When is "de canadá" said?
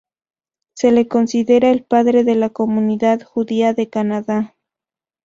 3.75-4.55